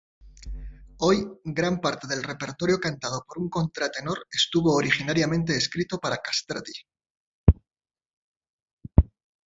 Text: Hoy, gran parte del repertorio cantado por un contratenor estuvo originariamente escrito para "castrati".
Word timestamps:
Hoy, 0.97 1.23
gran 1.43 1.79
parte 1.79 2.07
del 2.07 2.23
repertorio 2.23 2.79
cantado 2.79 3.23
por 3.27 3.37
un 3.37 3.51
contratenor 3.51 4.25
estuvo 4.31 4.73
originariamente 4.73 5.55
escrito 5.55 5.99
para 5.99 6.17
"castrati". 6.17 6.73